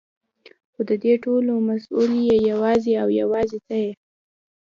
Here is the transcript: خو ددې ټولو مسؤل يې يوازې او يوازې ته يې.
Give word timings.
خو 0.73 0.81
ددې 0.89 1.13
ټولو 1.23 1.53
مسؤل 1.67 2.11
يې 2.27 2.37
يوازې 2.51 2.93
او 3.03 3.09
يوازې 3.21 3.59
ته 3.67 3.75
يې. 3.83 3.91